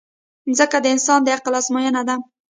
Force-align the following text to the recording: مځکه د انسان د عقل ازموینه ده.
مځکه 0.47 0.77
د 0.81 0.85
انسان 0.95 1.19
د 1.23 1.27
عقل 1.35 1.53
ازموینه 1.59 2.01
ده. 2.07 2.15